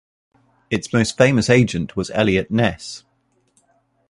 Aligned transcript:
Its 0.71 0.91
most 0.91 1.15
famous 1.15 1.47
agent 1.47 1.95
was 1.95 2.09
Eliot 2.15 2.49
Ness. 2.49 3.03